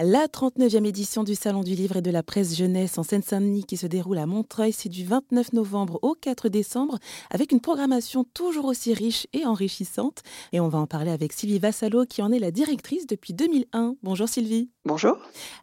La 0.00 0.26
39e 0.26 0.86
édition 0.86 1.22
du 1.22 1.36
Salon 1.36 1.62
du 1.62 1.76
Livre 1.76 1.98
et 1.98 2.02
de 2.02 2.10
la 2.10 2.24
Presse 2.24 2.56
Jeunesse 2.56 2.98
en 2.98 3.04
Seine-Saint-Denis 3.04 3.62
qui 3.62 3.76
se 3.76 3.86
déroule 3.86 4.18
à 4.18 4.26
Montreuil, 4.26 4.72
c'est 4.72 4.88
du 4.88 5.04
29 5.04 5.52
novembre 5.52 6.00
au 6.02 6.16
4 6.20 6.48
décembre 6.48 6.98
avec 7.30 7.52
une 7.52 7.60
programmation 7.60 8.24
toujours 8.24 8.64
aussi 8.64 8.92
riche 8.92 9.28
et 9.32 9.46
enrichissante. 9.46 10.22
Et 10.52 10.58
on 10.58 10.66
va 10.66 10.80
en 10.80 10.88
parler 10.88 11.12
avec 11.12 11.32
Sylvie 11.32 11.60
Vassalo 11.60 12.06
qui 12.06 12.22
en 12.22 12.32
est 12.32 12.40
la 12.40 12.50
directrice 12.50 13.06
depuis 13.06 13.34
2001. 13.34 13.94
Bonjour 14.02 14.28
Sylvie. 14.28 14.68
Bonjour. 14.84 15.16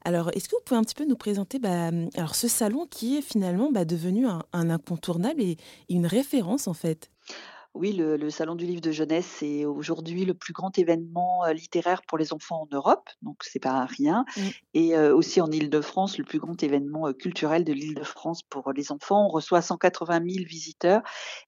Alors, 0.05 0.29
est-ce 0.33 0.47
que 0.47 0.55
vous 0.55 0.63
pouvez 0.63 0.79
un 0.79 0.83
petit 0.83 0.95
peu 0.95 1.05
nous 1.05 1.17
présenter 1.17 1.59
bah, 1.59 1.91
alors 2.15 2.35
ce 2.35 2.47
salon 2.47 2.87
qui 2.89 3.17
est 3.17 3.21
finalement 3.21 3.69
bah, 3.69 3.83
devenu 3.83 4.27
un, 4.27 4.43
incontournable 4.53 5.41
et 5.41 5.57
une 5.89 6.05
référence 6.05 6.69
en 6.69 6.73
fait? 6.73 7.11
Oui, 7.73 7.93
le, 7.93 8.29
Salon 8.29 8.55
du 8.55 8.65
livre 8.65 8.81
de 8.81 8.91
jeunesse, 8.91 9.25
c'est 9.39 9.65
aujourd'hui 9.65 10.25
le 10.25 10.33
plus 10.33 10.53
grand 10.53 10.77
événement 10.77 11.45
littéraire 11.53 12.01
pour 12.07 12.17
les 12.17 12.33
enfants 12.33 12.63
en 12.63 12.75
Europe, 12.75 13.09
donc 13.21 13.37
c'est 13.41 13.59
pas 13.59 13.85
rien. 13.85 14.25
Mmh. 14.35 14.41
Et 14.73 14.97
aussi 14.97 15.41
en 15.41 15.51
Île-de-France, 15.51 16.17
le 16.17 16.23
plus 16.23 16.39
grand 16.39 16.61
événement 16.63 17.11
culturel 17.13 17.63
de 17.63 17.73
l'Île-de-France 17.73 18.43
pour 18.43 18.71
les 18.73 18.91
enfants. 18.91 19.25
On 19.25 19.29
reçoit 19.29 19.61
180 19.61 20.21
000 20.25 20.45
visiteurs 20.47 21.01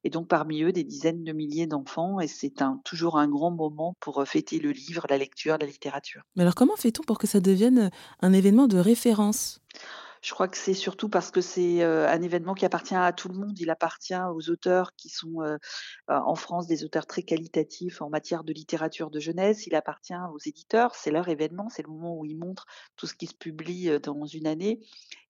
et 0.04 0.10
donc 0.10 0.28
parmi 0.28 0.64
eux 0.64 0.72
des 0.72 0.84
dizaines 0.84 1.24
de 1.24 1.32
milliers 1.32 1.68
d'enfants. 1.68 2.20
Et 2.20 2.28
c'est 2.28 2.62
un, 2.62 2.80
toujours 2.84 3.18
un 3.18 3.28
grand 3.28 3.52
moment 3.52 3.96
pour 4.00 4.24
fêter 4.28 4.60
le 4.60 4.72
livre, 4.72 5.06
la 5.10 5.18
lecture, 5.18 5.58
la 5.60 5.66
littérature. 5.66 6.22
Mais 6.36 6.44
alors 6.44 6.56
comment 6.56 6.76
fait-on 6.76 7.04
pour 7.04 7.18
que 7.18 7.28
ça 7.28 7.40
devienne 7.40 7.92
un 8.22 8.34
événement 8.34 8.68
de 8.68 8.78
référence? 8.78 9.63
Je 10.24 10.32
crois 10.32 10.48
que 10.48 10.58
c'est 10.58 10.74
surtout 10.74 11.10
parce 11.10 11.32
que 11.32 11.42
c'est 11.42 11.84
un 11.84 12.22
événement 12.22 12.54
qui 12.54 12.66
appartient 12.66 12.96
à 12.96 13.12
tout 13.12 13.28
le 13.28 13.38
monde. 13.38 13.60
Il 13.60 13.70
appartient 13.70 14.16
aux 14.34 14.50
auteurs 14.50 14.96
qui 14.96 15.10
sont 15.10 15.44
en 16.08 16.36
France 16.36 16.66
des 16.66 16.86
auteurs 16.86 17.06
très 17.06 17.24
qualitatifs 17.24 18.02
en 18.02 18.10
matière 18.10 18.46
de 18.46 18.54
littérature 18.54 19.12
de 19.12 19.20
jeunesse. 19.20 19.68
Il 19.68 19.76
appartient 19.76 20.16
aux 20.34 20.40
éditeurs. 20.46 20.96
C'est 20.96 21.12
leur 21.12 21.28
événement. 21.28 21.68
C'est 21.70 21.84
le 21.84 21.92
moment 21.92 22.18
où 22.18 22.26
ils 22.26 22.38
montrent 22.38 22.66
tout 22.96 23.06
ce 23.06 23.16
qui 23.16 23.28
se 23.28 23.36
publie 23.36 24.00
dans 24.02 24.26
une 24.26 24.48
année. 24.48 24.80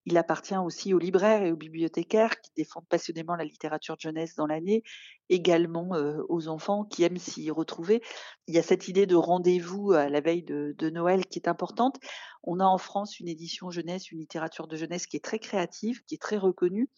Il 0.05 0.17
appartient 0.17 0.57
aussi 0.57 0.93
aux 0.93 0.99
libraires 0.99 1.43
et 1.43 1.51
aux 1.51 1.55
bibliothécaires 1.55 2.39
qui 2.41 2.51
défendent 2.57 2.87
passionnément 2.87 3.35
la 3.35 3.45
littérature 3.45 3.95
de 3.95 4.01
jeunesse 4.01 4.35
dans 4.35 4.47
l'année, 4.47 4.83
également 5.29 5.89
aux 6.29 6.47
enfants 6.47 6.83
qui 6.83 7.03
aiment 7.03 7.17
s'y 7.17 7.49
retrouver. 7.51 8.01
Il 8.47 8.55
y 8.55 8.59
a 8.59 8.63
cette 8.63 8.87
idée 8.87 9.05
de 9.05 9.15
rendez-vous 9.15 9.93
à 9.93 10.09
la 10.09 10.21
veille 10.21 10.43
de, 10.43 10.75
de, 10.77 10.89
Noël 10.89 11.25
qui 11.25 11.39
est 11.39 11.47
importante. 11.47 11.97
On 12.43 12.59
a 12.59 12.65
en 12.65 12.77
France 12.77 13.19
une 13.19 13.29
édition 13.29 13.69
jeunesse, 13.69 14.11
une 14.11 14.19
littérature 14.19 14.67
de 14.67 14.75
jeunesse 14.75 15.07
qui 15.07 15.17
est 15.17 15.23
très 15.23 15.39
créative, 15.39 16.03
qui 16.05 16.15
est 16.15 16.21
très 16.21 16.37
reconnue. 16.37 16.89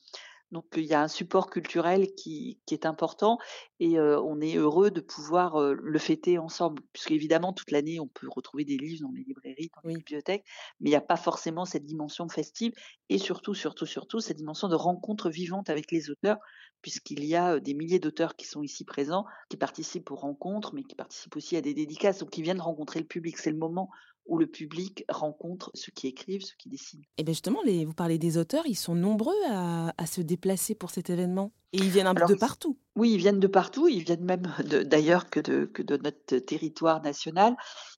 Donc 0.51 0.65
il 0.77 0.85
y 0.85 0.93
a 0.93 1.01
un 1.01 1.07
support 1.07 1.49
culturel 1.49 2.13
qui, 2.15 2.59
est 2.71 2.85
important 2.85 3.37
et 3.79 3.99
on 3.99 4.39
est 4.41 4.55
heureux 4.55 4.91
de 4.91 5.01
pouvoir 5.01 5.59
le 5.59 5.99
fêter 5.99 6.37
ensemble, 6.37 6.81
puisque 6.93 7.11
évidemment 7.11 7.51
toute 7.51 7.71
l'année 7.71 7.99
on 7.99 8.07
peut 8.07 8.27
retrouver 8.29 8.63
des 8.63 8.77
livres 8.77 9.07
dans 9.07 9.11
les 9.11 9.23
librairies, 9.23 9.69
dans 9.83 9.89
les 9.89 9.95
bibliothèques, 9.95 10.45
mais 10.79 10.89
il 10.89 10.91
n'y 10.91 10.97
a 10.97 11.01
pas 11.01 11.17
forcément 11.17 11.65
cette 11.65 11.85
dimension 11.85 12.29
festive 12.29 12.73
et 13.09 13.17
surtout, 13.17 13.53
surtout, 13.53 13.85
surtout 13.85 14.19
cette 14.19 14.37
dimension 14.37 14.67
de 14.67 14.75
rencontre 14.75 15.29
vivante 15.29 15.69
avec 15.69 15.91
les 15.91 16.09
auteurs, 16.09 16.37
puisqu'il 16.81 17.25
y 17.25 17.35
a 17.35 17.59
des 17.59 17.73
milliers 17.73 17.99
d'auteurs 17.99 18.35
qui 18.35 18.45
sont 18.45 18.61
ici 18.61 18.85
présents, 18.85 19.25
qui 19.49 19.57
participent 19.57 20.11
aux 20.11 20.15
rencontres, 20.15 20.73
mais 20.73 20.83
qui 20.83 20.95
participent 20.95 21.35
aussi 21.35 21.57
à 21.57 21.61
des 21.61 21.73
dédicaces, 21.73 22.19
donc 22.19 22.29
qui 22.29 22.41
viennent 22.41 22.61
rencontrer 22.61 22.99
le 22.99 23.07
public. 23.07 23.37
C'est 23.37 23.51
le 23.51 23.57
moment 23.57 23.89
où 24.25 24.37
le 24.37 24.47
public 24.47 25.05
rencontre 25.09 25.71
ceux 25.73 25.91
qui 25.91 26.07
écrivent, 26.07 26.43
ceux 26.43 26.55
qui 26.57 26.69
dessinent. 26.69 27.03
Et 27.17 27.23
bien 27.23 27.33
justement, 27.33 27.61
les, 27.63 27.85
vous 27.85 27.93
parlez 27.93 28.17
des 28.17 28.37
auteurs, 28.37 28.65
ils 28.65 28.75
sont 28.75 28.95
nombreux 28.95 29.35
à, 29.49 29.91
se 30.05 30.21
déplacer 30.21 30.75
pour 30.75 30.89
cet 30.89 31.09
événement. 31.09 31.51
Et 31.73 31.77
ils 31.77 31.89
viennent 31.89 32.07
un 32.07 32.15
peu 32.15 32.25
de 32.25 32.39
partout. 32.39 32.77
Oui, 32.95 33.11
ils 33.11 33.17
viennent 33.17 33.39
de 33.39 33.47
partout. 33.47 33.87
Ils 33.87 34.03
viennent 34.03 34.23
même 34.23 34.47
d'ailleurs 34.85 35.29
que 35.29 35.39
de, 35.39 35.65
que 35.65 35.83
de 35.83 35.97
notre 35.97 36.37
territoire 36.37 37.01
national. 37.01 37.55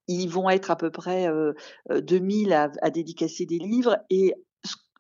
Ils 0.08 0.28
vont 0.28 0.50
être 0.50 0.72
à 0.72 0.76
peu 0.76 0.90
près 0.90 1.28
2000 1.90 2.52
euh, 2.52 2.68
à, 2.82 2.90
dédicacer 2.90 3.46
des 3.46 3.60
livres 3.60 3.98
et 4.10 4.34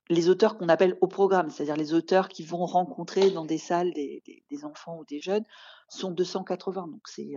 les 0.10 0.30
auteurs 0.30 0.58
qu'on 0.58 0.70
appelle 0.70 0.98
au 1.02 1.08
programme, 1.08 1.50
c'est-à-dire 1.50 1.76
les 1.76 1.94
auteurs 1.94 2.30
qui 2.30 2.44
vont 2.44 2.66
rencontrer 2.66 3.32
dans 3.32 3.46
des 3.46 3.58
salles 3.58 3.94
des, 3.94 4.22
enfants 4.64 4.98
ou 5.00 5.06
des 5.06 5.20
jeunes, 5.20 5.44
sont 5.90 6.12
280. 6.12 6.88
Donc 6.88 7.08
c'est, 7.08 7.36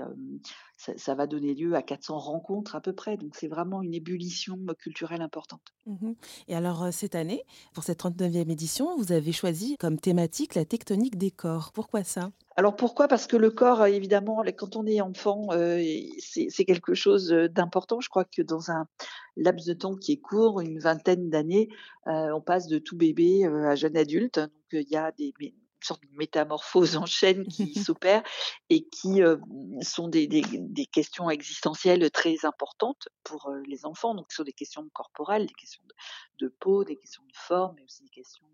ça, 0.76 1.14
va 1.14 1.26
donner 1.26 1.54
lieu 1.54 1.74
à 1.74 1.82
400 1.82 2.18
rencontres 2.18 2.76
à 2.76 2.80
peu 2.80 2.92
près. 2.92 3.16
Donc 3.16 3.34
c'est 3.34 3.48
vraiment 3.48 3.82
une 3.82 3.94
ébullition 3.94 4.58
culturelle 4.78 5.22
importante. 5.22 5.62
Mmh 5.86 6.12
Et 6.48 6.54
alors 6.54 6.92
cette 6.92 7.14
année, 7.14 7.44
pour 7.74 7.84
cette 7.84 8.00
39e 8.00 8.50
édition, 8.50 8.96
vous 8.96 9.12
avez 9.12 9.32
choisi 9.32 9.76
comme 9.76 9.98
thématique 9.98 10.54
la 10.54 10.64
tectonique 10.64 11.18
des 11.18 11.30
corps. 11.30 11.72
Pourquoi 11.72 12.04
ça? 12.04 12.30
Alors 12.60 12.76
pourquoi? 12.76 13.08
Parce 13.08 13.26
que 13.26 13.38
le 13.38 13.50
corps, 13.50 13.86
évidemment, 13.86 14.44
quand 14.54 14.76
on 14.76 14.84
est 14.84 15.00
enfant, 15.00 15.48
c'est 16.18 16.64
quelque 16.66 16.92
chose 16.92 17.30
d'important. 17.30 18.02
Je 18.02 18.10
crois 18.10 18.26
que 18.26 18.42
dans 18.42 18.70
un 18.70 18.86
laps 19.38 19.66
de 19.66 19.72
temps 19.72 19.96
qui 19.96 20.12
est 20.12 20.20
court, 20.20 20.60
une 20.60 20.78
vingtaine 20.78 21.30
d'années, 21.30 21.70
on 22.04 22.42
passe 22.42 22.66
de 22.66 22.78
tout 22.78 22.98
bébé 22.98 23.46
à 23.46 23.76
jeune 23.76 23.96
adulte. 23.96 24.40
Donc 24.40 24.50
il 24.72 24.90
y 24.90 24.96
a 24.96 25.10
des, 25.12 25.32
sorte 25.84 26.02
de 26.02 26.16
métamorphose 26.16 26.96
en 26.96 27.06
chaîne 27.06 27.46
qui 27.46 27.74
s'opère 27.84 28.22
et 28.68 28.86
qui 28.88 29.20
sont 29.82 30.08
des, 30.08 30.28
questions 30.92 31.30
existentielles 31.30 32.10
très 32.10 32.44
importantes 32.44 33.08
pour 33.24 33.52
les 33.66 33.84
enfants. 33.86 34.14
Donc, 34.14 34.26
ce 34.30 34.36
sont 34.36 34.44
des 34.44 34.52
questions 34.52 34.88
corporelles, 34.92 35.46
des 35.46 35.54
questions 35.54 35.82
de, 36.38 36.48
peau, 36.48 36.84
des 36.84 36.96
questions 36.96 37.22
de 37.22 37.36
forme, 37.36 37.74
mais 37.76 37.84
aussi 37.84 38.02
des 38.02 38.10
questions 38.10 38.46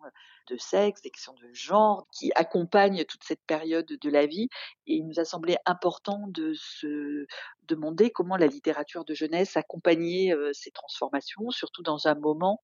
de 0.49 0.57
sexe, 0.57 1.03
des 1.03 1.11
questions 1.11 1.35
de 1.35 1.53
genre 1.53 2.07
qui 2.13 2.31
accompagnent 2.35 3.05
toute 3.05 3.25
cette 3.25 3.45
période 3.47 3.87
de 3.87 4.11
la 4.11 4.27
vie. 4.27 4.49
Et 4.87 4.95
il 4.97 5.07
nous 5.07 5.21
a 5.21 5.25
semblé 5.25 5.57
important 5.67 6.27
de 6.29 6.53
se 6.55 7.27
demander 7.69 8.11
comment 8.11 8.37
la 8.37 8.47
littérature 8.47 9.05
de 9.05 9.15
jeunesse 9.15 9.57
accompagnait 9.57 10.33
ces 10.53 10.71
transformations, 10.71 11.51
surtout 11.51 11.83
dans 11.83 12.07
un 12.07 12.15
moment 12.15 12.63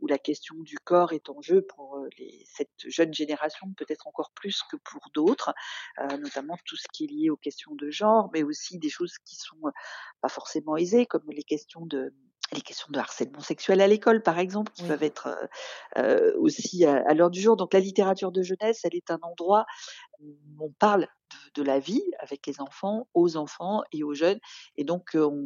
où 0.00 0.06
la 0.06 0.18
question 0.18 0.56
du 0.60 0.76
corps 0.78 1.12
est 1.12 1.28
en 1.30 1.40
jeu 1.40 1.62
pour 1.62 2.04
cette 2.46 2.70
jeune 2.86 3.14
génération, 3.14 3.72
peut-être 3.76 4.06
encore 4.06 4.32
plus 4.32 4.62
que 4.70 4.76
pour 4.76 5.08
d'autres, 5.14 5.54
notamment 6.18 6.56
tout 6.64 6.76
ce 6.76 6.86
qui 6.92 7.04
est 7.04 7.08
lié 7.08 7.30
aux 7.30 7.36
questions 7.36 7.74
de 7.74 7.90
genre, 7.90 8.28
mais 8.32 8.42
aussi 8.42 8.78
des 8.78 8.90
choses 8.90 9.18
qui 9.24 9.36
sont 9.36 9.60
pas 10.20 10.28
forcément 10.28 10.76
aisées, 10.76 11.06
comme 11.06 11.24
les 11.28 11.44
questions 11.44 11.86
de 11.86 12.12
les 12.52 12.60
questions 12.60 12.88
de 12.90 12.98
harcèlement 12.98 13.40
sexuel 13.40 13.80
à 13.80 13.86
l'école, 13.86 14.22
par 14.22 14.38
exemple, 14.38 14.72
qui 14.72 14.82
peuvent 14.84 15.02
être 15.02 15.36
aussi 16.38 16.84
à, 16.84 17.14
l'heure 17.14 17.30
du 17.30 17.40
jour. 17.40 17.56
Donc 17.56 17.74
la 17.74 17.80
littérature 17.80 18.32
de 18.32 18.42
jeunesse, 18.42 18.80
elle 18.84 18.94
est 18.94 19.10
un 19.10 19.18
endroit 19.22 19.66
où 20.20 20.36
on 20.60 20.70
parle 20.78 21.08
de, 21.56 21.62
la 21.62 21.78
vie 21.78 22.02
avec 22.20 22.46
les 22.46 22.60
enfants, 22.60 23.08
aux 23.14 23.36
enfants 23.36 23.82
et 23.92 24.02
aux 24.04 24.14
jeunes. 24.14 24.38
Et 24.76 24.84
donc 24.84 25.10
on, 25.14 25.42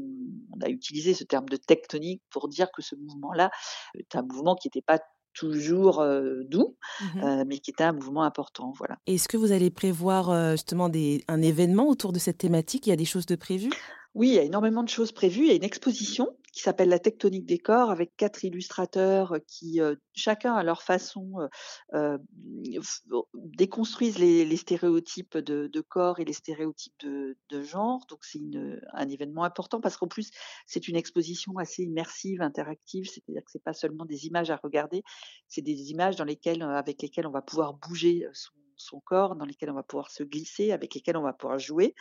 a 0.62 0.68
utilisé 0.68 1.14
ce 1.14 1.24
terme 1.24 1.48
de 1.48 1.56
tectonique 1.56 2.22
pour 2.30 2.48
dire 2.48 2.70
que 2.72 2.82
ce 2.82 2.94
mouvement-là 2.96 3.50
est 3.98 4.16
un 4.16 4.22
mouvement 4.22 4.54
qui 4.54 4.68
n'était 4.68 4.82
pas 4.82 4.98
toujours 5.34 6.04
doux, 6.48 6.76
mmh 7.00 7.44
mais 7.46 7.58
qui 7.58 7.70
était 7.70 7.84
un 7.84 7.92
mouvement 7.92 8.24
important. 8.24 8.72
Voilà. 8.76 8.96
Est-ce 9.06 9.28
que 9.28 9.36
vous 9.36 9.52
allez 9.52 9.70
prévoir 9.70 10.52
justement 10.52 10.88
des, 10.88 11.24
un 11.28 11.42
événement 11.42 11.88
autour 11.88 12.12
de 12.12 12.18
cette 12.18 12.38
thématique? 12.38 12.86
Il 12.86 12.90
y 12.90 12.92
a 12.92 12.96
des 12.96 13.04
choses 13.04 13.26
de 13.26 13.36
prévues? 13.36 13.70
Oui, 14.14 14.28
il 14.28 14.34
y 14.34 14.38
a 14.38 14.42
énormément 14.42 14.82
de 14.82 14.88
choses 14.88 15.12
prévues. 15.12 15.42
Il 15.42 15.48
y 15.48 15.52
a 15.52 15.54
une 15.54 15.64
exposition 15.64 16.34
qui 16.58 16.64
s'appelle 16.64 16.88
La 16.88 16.98
tectonique 16.98 17.46
des 17.46 17.58
corps 17.58 17.92
avec 17.92 18.16
quatre 18.16 18.44
illustrateurs 18.44 19.36
qui, 19.46 19.78
chacun 20.12 20.54
à 20.54 20.64
leur 20.64 20.82
façon, 20.82 21.48
déconstruisent 23.34 24.18
les, 24.18 24.56
stéréotypes 24.56 25.38
de, 25.38 25.80
corps 25.80 26.18
et 26.18 26.24
les 26.24 26.32
stéréotypes 26.32 26.98
de, 26.98 27.62
genre. 27.62 28.04
Donc 28.08 28.24
c'est 28.24 28.40
un 28.92 29.08
événement 29.08 29.44
important 29.44 29.80
parce 29.80 29.96
qu'en 29.96 30.08
plus 30.08 30.32
c'est 30.66 30.88
une 30.88 30.96
exposition 30.96 31.56
assez 31.58 31.84
immersive, 31.84 32.42
interactive. 32.42 33.08
C'est-à-dire 33.08 33.44
que 33.44 33.52
c'est 33.52 33.62
pas 33.62 33.72
seulement 33.72 34.04
des 34.04 34.26
images 34.26 34.50
à 34.50 34.56
regarder, 34.56 35.04
c'est 35.46 35.62
des 35.62 35.92
images 35.92 36.16
dans 36.16 36.24
lesquelles, 36.24 36.62
avec 36.62 37.00
lesquelles 37.02 37.28
on 37.28 37.32
va 37.32 37.42
pouvoir 37.42 37.74
bouger 37.74 38.26
son 38.32 38.50
son 38.80 39.00
corps, 39.00 39.36
dans 39.36 39.44
lesquels 39.44 39.70
on 39.70 39.74
va 39.74 39.82
pouvoir 39.82 40.10
se 40.10 40.22
glisser, 40.22 40.72
avec 40.72 40.94
lesquels 40.94 41.16
on 41.16 41.22
va 41.22 41.32
pouvoir 41.32 41.58
jouer. 41.58 41.94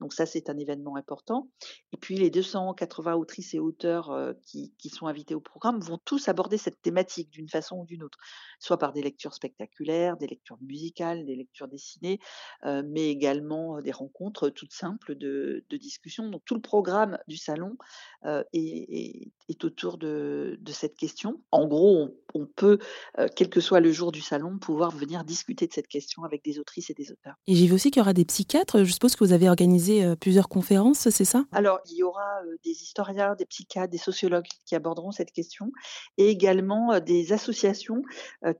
Donc 0.00 0.12
ça, 0.12 0.26
c'est 0.26 0.50
un 0.50 0.58
événement 0.58 0.96
important. 0.96 1.48
Et 1.92 1.96
puis 1.96 2.16
les 2.16 2.30
280 2.30 3.14
autrices 3.14 3.54
et 3.54 3.58
auteurs 3.58 4.10
euh, 4.10 4.32
qui, 4.44 4.72
sont 4.88 5.06
invités 5.06 5.34
au 5.34 5.40
programme 5.40 5.80
vont 5.80 5.98
tous 6.04 6.28
aborder 6.28 6.58
cette 6.58 6.82
thématique 6.82 7.30
d'une 7.30 7.48
façon 7.48 7.80
ou 7.80 7.86
d'une 7.86 8.02
autre, 8.02 8.18
soit 8.58 8.78
par 8.78 8.92
des 8.92 9.02
lectures 9.02 9.32
spectaculaires, 9.32 10.16
des 10.16 10.26
lectures 10.26 10.58
musicales, 10.60 11.24
des 11.24 11.34
lectures 11.34 11.68
dessinées, 11.68 12.18
euh, 12.64 12.82
mais 12.84 13.08
également 13.08 13.78
euh, 13.78 13.80
des 13.80 13.92
rencontres 13.92 14.50
toutes 14.50 14.72
simples 14.72 15.14
de, 15.14 15.64
discussion. 15.72 16.28
Donc 16.28 16.42
tout 16.44 16.54
le 16.54 16.60
programme 16.60 17.18
du 17.26 17.36
salon 17.36 17.76
est, 18.52 19.32
autour 19.64 19.96
de, 19.96 20.58
cette 20.68 20.96
question. 20.96 21.40
En 21.50 21.66
gros, 21.66 22.10
on 22.34 22.46
peut, 22.46 22.78
quel 23.34 23.48
que 23.48 23.60
soit 23.60 23.80
le 23.80 23.90
jour 23.90 24.12
du 24.12 24.20
salon, 24.20 24.58
pouvoir 24.58 24.90
venir 24.90 25.24
discuter 25.24 25.66
de 25.66 25.72
cette 25.72 25.88
question 25.88 26.21
avec 26.24 26.44
des 26.44 26.58
autrices 26.58 26.90
et 26.90 26.94
des 26.94 27.10
auteurs. 27.10 27.34
Et 27.46 27.54
j'ai 27.54 27.66
vu 27.66 27.74
aussi 27.74 27.90
qu'il 27.90 28.00
y 28.00 28.02
aura 28.02 28.12
des 28.12 28.24
psychiatres. 28.24 28.84
Je 28.84 28.92
suppose 28.92 29.16
que 29.16 29.24
vous 29.24 29.32
avez 29.32 29.48
organisé 29.48 30.16
plusieurs 30.16 30.48
conférences, 30.48 31.08
c'est 31.10 31.24
ça? 31.24 31.44
Alors, 31.52 31.80
il 31.90 31.96
y 31.96 32.02
aura 32.02 32.40
des 32.64 32.70
historiens, 32.70 33.34
des 33.34 33.46
psychiatres, 33.46 33.90
des 33.90 33.98
sociologues 33.98 34.46
qui 34.66 34.74
aborderont 34.74 35.12
cette 35.12 35.32
question 35.32 35.72
et 36.18 36.28
également 36.28 37.00
des 37.00 37.32
associations 37.32 38.02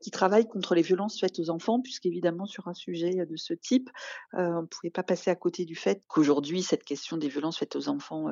qui 0.01 0.11
travaillent 0.11 0.49
contre 0.49 0.75
les 0.75 0.83
violences 0.83 1.19
faites 1.21 1.39
aux 1.39 1.51
enfants, 1.51 1.81
puisqu'évidemment, 1.81 2.47
sur 2.47 2.69
un 2.69 2.75
sujet 2.75 3.27
de 3.27 3.37
ce 3.37 3.55
type, 3.55 3.91
on 4.33 4.63
ne 4.63 4.67
pouvait 4.67 4.91
pas 4.91 5.03
passer 5.03 5.31
à 5.31 5.37
côté 5.37 5.65
du 5.65 5.77
fait 5.77 6.03
qu'aujourd'hui, 6.09 6.63
cette 6.63 6.85
question 6.85 7.17
des 7.17 7.29
violences 7.29 7.59
faites 7.59 7.77
aux 7.77 7.89
enfants 7.89 8.29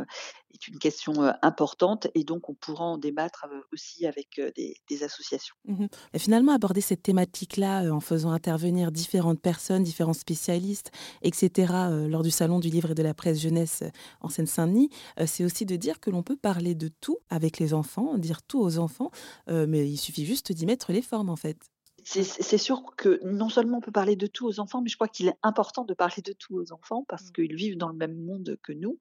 est 0.52 0.68
une 0.68 0.78
question 0.78 1.32
importante 1.42 2.08
et 2.14 2.24
donc 2.24 2.48
on 2.48 2.54
pourra 2.54 2.84
en 2.84 2.98
débattre 2.98 3.46
aussi 3.72 4.06
avec 4.06 4.40
des, 4.56 5.02
associations. 5.02 5.54
Mmh 5.64 5.86
et 6.12 6.18
finalement, 6.18 6.52
aborder 6.52 6.80
cette 6.80 7.02
thématique-là 7.02 7.90
en 7.92 8.00
faisant 8.00 8.32
intervenir 8.32 8.90
différentes 9.20 9.40
personnes, 9.40 9.82
différents 9.82 10.14
spécialistes, 10.14 10.90
etc., 11.22 11.72
lors 12.08 12.22
du 12.22 12.30
Salon 12.30 12.58
du 12.58 12.70
livre 12.70 12.92
et 12.92 12.94
de 12.94 13.02
la 13.02 13.12
presse 13.12 13.38
jeunesse 13.38 13.84
en 14.22 14.30
Seine-Saint-Denis, 14.30 14.88
c'est 15.26 15.44
aussi 15.44 15.66
de 15.66 15.76
dire 15.76 16.00
que 16.00 16.10
l'on 16.10 16.22
peut 16.22 16.36
parler 16.36 16.74
de 16.74 16.88
tout 16.88 17.18
avec 17.28 17.58
les 17.58 17.74
enfants, 17.74 18.16
dire 18.16 18.42
tout 18.42 18.60
aux 18.60 18.78
enfants, 18.78 19.10
mais 19.48 19.86
il 19.88 19.98
suffit 19.98 20.24
juste 20.24 20.52
d'y 20.52 20.64
mettre 20.64 20.92
les 20.92 21.02
formes 21.02 21.28
en 21.28 21.36
fait. 21.36 21.58
C'est 22.04 22.58
sûr 22.58 22.82
que 22.96 23.20
non 23.24 23.48
seulement 23.48 23.78
on 23.78 23.80
peut 23.80 23.92
parler 23.92 24.16
de 24.16 24.26
tout 24.26 24.46
aux 24.46 24.60
enfants, 24.60 24.82
mais 24.82 24.88
je 24.88 24.96
crois 24.96 25.08
qu'il 25.08 25.28
est 25.28 25.38
important 25.42 25.84
de 25.84 25.94
parler 25.94 26.22
de 26.22 26.32
tout 26.32 26.54
aux 26.54 26.72
enfants 26.72 27.04
parce 27.08 27.28
mmh. 27.28 27.32
qu'ils 27.32 27.54
vivent 27.54 27.76
dans 27.76 27.88
le 27.88 27.96
même 27.96 28.16
monde 28.16 28.58
que 28.62 28.72
nous 28.72 28.98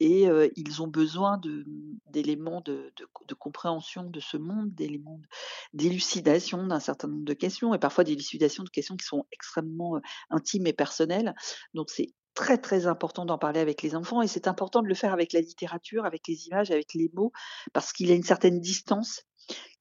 et 0.00 0.26
ils 0.56 0.82
ont 0.82 0.86
besoin 0.86 1.40
d'éléments 2.06 2.60
de, 2.60 2.92
de, 3.28 3.34
compréhension 3.34 4.04
de 4.04 4.20
ce 4.20 4.36
monde, 4.36 4.74
d'éléments 4.74 5.20
d'élucidation 5.72 6.66
d'un 6.66 6.80
certain 6.80 7.08
nombre 7.08 7.24
de 7.24 7.34
questions 7.34 7.74
et 7.74 7.78
parfois 7.78 8.04
d'élucidation 8.04 8.64
de 8.64 8.70
questions 8.70 8.96
qui 8.96 9.06
sont 9.06 9.26
extrêmement 9.32 10.00
intimes 10.30 10.66
et 10.66 10.72
personnelles. 10.72 11.34
Donc 11.74 11.90
c'est 11.90 12.14
très 12.34 12.58
très 12.58 12.86
important 12.86 13.24
d'en 13.24 13.38
parler 13.38 13.60
avec 13.60 13.82
les 13.82 13.94
enfants 13.94 14.20
et 14.20 14.28
c'est 14.28 14.48
important 14.48 14.82
de 14.82 14.88
le 14.88 14.94
faire 14.94 15.12
avec 15.12 15.32
la 15.32 15.40
littérature, 15.40 16.04
avec 16.04 16.26
les 16.28 16.46
images, 16.48 16.70
avec 16.70 16.92
les 16.94 17.10
mots, 17.14 17.32
parce 17.72 17.92
qu'il 17.92 18.08
y 18.08 18.12
a 18.12 18.14
une 18.14 18.24
certaine 18.24 18.60
distance 18.60 19.22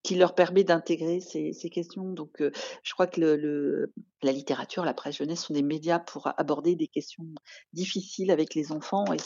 qui 0.03 0.15
leur 0.15 0.35
permet 0.35 0.63
d'intégrer 0.63 1.21
ces, 1.21 1.53
questions. 1.69 2.11
Donc, 2.11 2.43
je 2.83 2.93
crois 2.93 3.07
que 3.07 3.21
le, 3.21 3.93
la 4.21 4.31
littérature, 4.31 4.83
la 4.83 4.93
presse 4.93 5.17
jeunesse 5.17 5.45
sont 5.45 5.53
des 5.53 5.63
médias 5.63 5.99
pour 5.99 6.29
aborder 6.37 6.75
des 6.75 6.87
questions 6.87 7.23
difficiles 7.71 8.29
avec 8.29 8.53
les 8.53 8.71
enfants 8.71 9.05
et 9.13 9.17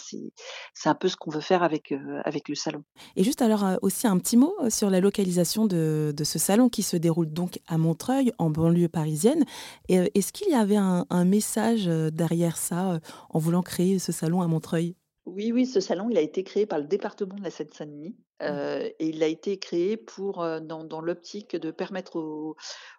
c'est 0.74 0.90
un 0.90 0.96
peu 0.96 1.08
ce 1.08 1.18
qu'on 1.18 1.32
veut 1.32 1.42
faire 1.42 1.64
avec, 1.64 1.94
avec 2.24 2.48
le 2.48 2.56
salon. 2.56 2.84
Et 3.16 3.24
juste 3.24 3.42
alors 3.42 3.66
aussi 3.82 4.08
un 4.08 4.18
petit 4.20 4.38
mot 4.38 4.56
sur 4.70 4.90
la 4.90 5.00
localisation 5.00 5.66
de, 5.66 6.14
de, 6.16 6.24
ce 6.24 6.38
salon 6.40 6.70
qui 6.70 6.84
se 6.84 6.96
déroule 6.96 7.32
donc 7.32 7.60
à 7.68 7.78
Montreuil, 7.78 8.32
en 8.38 8.50
banlieue 8.50 8.90
parisienne. 8.90 9.46
Est-ce 9.90 10.32
qu'il 10.32 10.50
y 10.50 10.56
avait 10.56 10.78
un, 10.78 11.06
un 11.10 11.26
message 11.26 11.86
derrière 11.86 12.58
ça 12.58 13.00
en 13.30 13.40
voulant 13.40 13.64
créer 13.64 14.00
ce 14.00 14.12
salon 14.12 14.42
à 14.42 14.48
Montreuil? 14.48 14.96
Oui, 15.26 15.52
oui, 15.52 15.66
ce 15.66 15.82
salon, 15.82 16.10
il 16.10 16.18
a 16.18 16.22
été 16.22 16.44
créé 16.44 16.66
par 16.66 16.80
le 16.80 16.86
département 16.86 17.36
de 17.36 17.44
la 17.44 17.50
Seine-Saint-Denis 17.50 18.16
Mmh. 18.40 18.92
et 19.00 19.08
il 19.10 19.24
a 19.24 19.28
été 19.28 19.58
créé 19.58 19.98
pour, 19.98 20.46
dans, 20.62 21.02
l'optique 21.02 21.56
de 21.56 21.72
permettre 21.72 22.18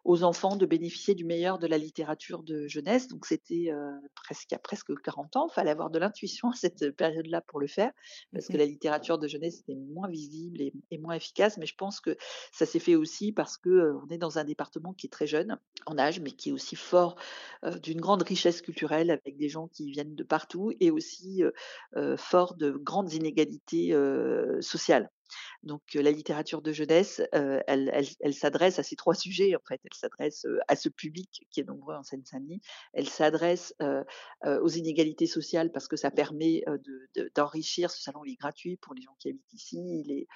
aux, 0.04 0.22
enfants 0.24 0.56
de 0.56 0.66
bénéficier 0.66 1.14
du 1.14 1.24
meilleur 1.24 1.60
de 1.60 1.68
la 1.68 1.78
littérature 1.78 2.42
de 2.42 2.66
jeunesse. 2.66 3.06
Donc 3.06 3.24
c'était 3.24 3.70
presque 4.16 4.50
il 4.50 4.54
y 4.54 4.56
a 4.56 4.58
presque 4.58 5.00
40 5.00 5.36
ans. 5.36 5.48
Il 5.48 5.54
fallait 5.54 5.70
avoir 5.70 5.90
de 5.90 5.98
l'intuition 5.98 6.50
à 6.50 6.54
cette 6.54 6.90
période-là 6.96 7.40
pour 7.42 7.60
le 7.60 7.68
faire, 7.68 7.92
parce 8.32 8.46
que 8.48 8.54
mmh 8.54 8.58
la 8.58 8.64
littérature 8.64 9.18
de 9.18 9.28
jeunesse 9.28 9.60
était 9.60 9.76
moins 9.76 10.08
visible 10.08 10.60
et, 10.60 10.98
moins 10.98 11.14
efficace. 11.14 11.56
Mais 11.58 11.66
je 11.66 11.76
pense 11.76 12.00
que 12.00 12.16
ça 12.50 12.66
s'est 12.66 12.80
fait 12.80 12.96
aussi 12.96 13.30
parce 13.30 13.56
que 13.56 13.94
on 14.04 14.08
est 14.12 14.18
dans 14.18 14.38
un 14.38 14.44
département 14.44 14.92
qui 14.92 15.06
est 15.06 15.10
très 15.10 15.28
jeune 15.28 15.56
en 15.86 15.98
âge, 15.98 16.18
mais 16.18 16.32
qui 16.32 16.48
est 16.48 16.52
aussi 16.52 16.74
fort 16.74 17.14
d'une 17.82 18.00
grande 18.00 18.22
richesse 18.22 18.60
culturelle 18.60 19.12
avec 19.12 19.36
des 19.36 19.48
gens 19.48 19.68
qui 19.68 19.92
viennent 19.92 20.16
de 20.16 20.24
partout 20.24 20.72
et 20.80 20.90
aussi 20.90 21.44
fort 22.16 22.56
de 22.56 22.72
grandes 22.72 23.12
inégalités 23.12 23.94
sociales. 24.60 25.10
Donc 25.62 25.82
la 25.94 26.10
littérature 26.10 26.62
de 26.62 26.72
jeunesse, 26.72 27.22
elle, 27.32 28.34
s'adresse 28.34 28.78
à 28.78 28.82
ces 28.82 28.96
trois 28.96 29.14
sujets 29.14 29.54
en 29.56 29.60
fait. 29.66 29.80
Elle 29.84 29.94
s'adresse 29.94 30.46
à 30.68 30.76
ce 30.76 30.88
public 30.88 31.46
qui 31.50 31.60
est 31.60 31.64
nombreux 31.64 31.94
en 31.94 32.02
Seine-Saint-Denis. 32.02 32.60
Elle 32.92 33.08
s'adresse 33.08 33.74
aux 34.44 34.68
inégalités 34.68 35.26
sociales 35.26 35.72
parce 35.72 35.88
que 35.88 35.96
ça 35.96 36.10
permet 36.10 36.62
d'enrichir. 37.34 37.90
ce 37.90 38.02
salon 38.02 38.24
il 38.24 38.32
est 38.32 38.36
gratuit 38.36 38.76
pour 38.76 38.94
les 38.94 39.02
gens 39.02 39.16
qui 39.18 39.28
habitent 39.28 39.52
ici. 39.52 40.26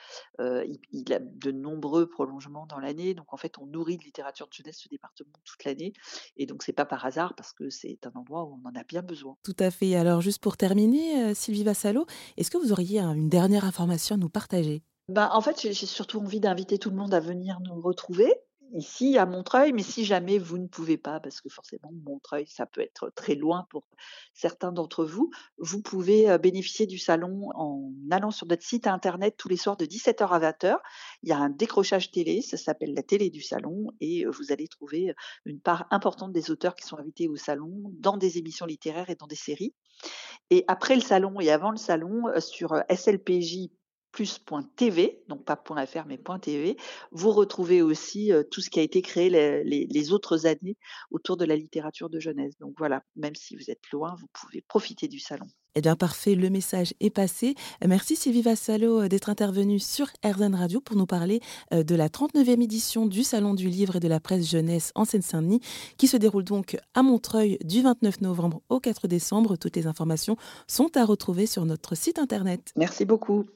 Il, 0.40 1.12
a 1.12 1.18
de 1.20 1.50
nombreux 1.50 2.08
prolongements 2.08 2.66
dans 2.66 2.78
l'année. 2.78 3.14
Donc 3.14 3.32
en 3.32 3.36
fait, 3.36 3.58
on 3.58 3.66
nourrit 3.66 3.96
de 3.96 4.04
littérature 4.04 4.46
de 4.48 4.52
jeunesse 4.52 4.80
ce 4.80 4.88
département 4.88 5.32
toute 5.44 5.64
l'année. 5.64 5.92
Et 6.36 6.46
donc 6.46 6.62
c'est 6.62 6.72
pas 6.72 6.86
par 6.86 7.04
hasard 7.04 7.34
parce 7.34 7.52
que 7.52 7.70
c'est 7.70 7.98
un 8.06 8.12
endroit 8.18 8.44
où 8.44 8.60
on 8.62 8.68
en 8.68 8.74
a 8.74 8.84
bien 8.84 9.02
besoin. 9.02 9.36
Tout 9.42 9.56
à 9.58 9.70
fait. 9.70 9.94
Alors 9.94 10.20
juste 10.20 10.42
pour 10.42 10.56
terminer, 10.56 11.34
Sylvie 11.34 11.64
Vassalo, 11.64 12.06
est-ce 12.36 12.50
que 12.50 12.58
vous 12.58 12.72
auriez 12.72 13.00
une 13.00 13.28
dernière 13.28 13.64
information 13.64 14.14
à 14.14 14.18
nous 14.18 14.28
partager? 14.28 14.81
Bah, 15.08 15.31
en 15.32 15.40
fait, 15.40 15.60
j'ai 15.60 15.75
surtout 15.75 16.20
envie 16.20 16.40
d'inviter 16.40 16.78
tout 16.78 16.90
le 16.90 16.96
monde 16.96 17.14
à 17.14 17.20
venir 17.20 17.58
nous 17.60 17.81
retrouver 17.81 18.32
ici 18.75 19.19
à 19.19 19.26
Montreuil, 19.26 19.72
mais 19.72 19.82
si 19.82 20.04
jamais 20.04 20.38
vous 20.38 20.58
ne 20.58 20.66
pouvez 20.66 20.96
pas, 20.96 21.20
parce 21.20 21.40
que 21.40 21.49
forcément 21.49 21.90
Montreuil, 22.04 22.46
ça 22.46 22.66
peut 22.66 22.81
être 22.81 23.10
très 23.14 23.34
loin 23.34 23.66
pour 23.70 23.87
certains 24.32 24.72
d'entre 24.72 25.04
vous, 25.04 25.31
vous 25.58 25.82
pouvez 25.82 26.38
bénéficier 26.38 26.87
du 26.87 26.99
salon 26.99 27.50
en 27.54 27.90
allant 28.10 28.31
sur 28.31 28.46
notre 28.46 28.62
site 28.62 28.87
internet 28.87 29.34
tous 29.37 29.49
les 29.49 29.56
soirs 29.56 29.76
de 29.76 29.84
17h 29.84 30.26
à 30.28 30.38
20h. 30.38 30.76
Il 31.22 31.28
y 31.28 31.32
a 31.32 31.38
un 31.38 31.50
décrochage 31.50 32.10
télé, 32.10 32.40
ça 32.40 32.56
s'appelle 32.56 32.94
la 32.94 33.02
télé 33.02 33.31
du 33.31 33.43
salon, 33.43 33.88
et 34.00 34.25
vous 34.25 34.52
allez 34.52 34.69
trouver 34.69 35.14
une 35.44 35.60
part 35.60 35.87
importante 35.90 36.32
des 36.32 36.50
auteurs 36.50 36.75
qui 36.75 36.87
sont 36.87 36.99
invités 36.99 37.28
au 37.28 37.37
salon 37.37 37.70
dans 37.99 38.16
des 38.16 38.38
émissions 38.38 38.66
littéraires 38.66 39.10
et 39.10 39.16
dans 39.16 39.26
des 39.26 39.37
séries. 39.37 39.75
Et 40.50 40.64
après 40.69 40.94
le 40.94 41.02
salon 41.02 41.40
et 41.40 41.50
avant 41.50 41.70
le 41.70 41.76
salon, 41.76 42.25
sur 42.38 42.75
slpj 42.88 43.70
plus.tv, 44.12 45.23
donc 45.29 45.44
pas 45.44 45.56
.fr 45.56 46.05
mais 46.06 46.20
.tv, 46.41 46.76
vous 47.11 47.32
retrouvez 47.32 47.82
aussi 47.82 48.31
tout 48.50 48.61
ce 48.61 48.70
qui 48.70 48.79
a 48.79 48.82
été 48.82 49.03
créé 49.03 49.31
les, 49.31 50.12
autres 50.12 50.47
années 50.47 50.76
autour 51.11 51.37
de 51.37 51.44
la 51.44 51.56
littérature 51.56 52.11
de 52.11 52.20
jeunesse. 52.20 52.59
Donc 52.59 52.75
voilà, 52.79 53.03
même 53.17 53.35
si 53.35 53.56
vous 53.56 53.70
êtes 53.70 53.91
loin, 53.91 54.14
vous 54.19 54.26
pouvez 54.32 54.62
profiter 54.62 55.09
du 55.09 55.19
salon. 55.19 55.47
Eh 55.75 55.81
bien, 55.81 55.97
parfait, 55.97 56.35
le 56.35 56.50
message 56.50 56.93
est 57.00 57.09
passé. 57.09 57.55
Merci 57.87 58.14
Sylvie 58.14 58.43
Vassalo 58.43 59.09
d'être 59.09 59.31
intervenue 59.31 59.79
sur 59.79 60.06
RZN 60.23 60.55
Radio 60.55 60.82
pour 60.82 60.97
nous 60.97 61.06
parler 61.06 61.41
de 61.70 61.94
la 61.94 62.09
39e 62.09 62.62
édition 62.62 63.06
du 63.06 63.25
Salon 63.25 63.55
du 63.55 63.69
Livre 63.69 63.97
et 63.97 64.00
de 64.00 64.09
la 64.09 64.20
Presse 64.20 64.50
Jeunesse 64.50 64.93
en 64.94 65.06
Seine-Saint-Denis, 65.06 65.61
qui 65.97 66.09
se 66.09 66.19
déroule 66.19 66.44
donc 66.44 66.76
à 66.93 67.03
Montreuil 67.03 67.59
du 67.64 67.81
29 67.81 68.20
novembre 68.20 68.61
au 68.69 68.81
4 68.81 69.09
décembre. 69.09 69.56
Toutes 69.56 69.76
les 69.76 69.87
informations 69.87 70.37
sont 70.67 70.94
à 70.97 71.06
retrouver 71.06 71.47
sur 71.47 71.64
notre 71.64 71.94
site 71.94 72.19
internet. 72.19 72.73
Merci 72.76 73.06
beaucoup. 73.06 73.47